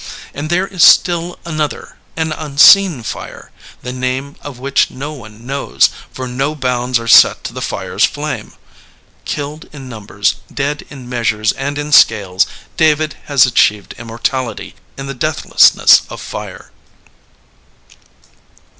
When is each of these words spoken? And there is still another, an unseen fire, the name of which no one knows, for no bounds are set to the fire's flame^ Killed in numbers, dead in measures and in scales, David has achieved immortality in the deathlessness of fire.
And 0.33 0.49
there 0.49 0.65
is 0.65 0.81
still 0.83 1.37
another, 1.45 1.95
an 2.17 2.31
unseen 2.31 3.03
fire, 3.03 3.51
the 3.83 3.93
name 3.93 4.35
of 4.41 4.57
which 4.57 4.89
no 4.89 5.13
one 5.13 5.45
knows, 5.45 5.91
for 6.11 6.27
no 6.27 6.55
bounds 6.55 6.97
are 6.99 7.07
set 7.07 7.43
to 7.43 7.53
the 7.53 7.61
fire's 7.61 8.03
flame^ 8.07 8.53
Killed 9.25 9.67
in 9.71 9.87
numbers, 9.89 10.37
dead 10.51 10.85
in 10.89 11.07
measures 11.07 11.51
and 11.51 11.77
in 11.77 11.91
scales, 11.91 12.47
David 12.77 13.15
has 13.25 13.45
achieved 13.45 13.93
immortality 13.99 14.73
in 14.97 15.05
the 15.05 15.13
deathlessness 15.13 16.01
of 16.09 16.19
fire. 16.19 16.71